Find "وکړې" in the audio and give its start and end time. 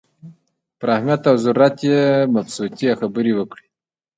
3.35-3.65